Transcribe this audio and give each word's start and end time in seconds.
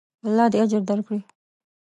الله 0.27 0.45
دې 0.51 0.57
اجر 0.63 0.81
درکړي. 0.89 1.19